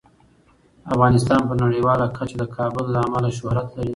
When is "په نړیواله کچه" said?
1.49-2.35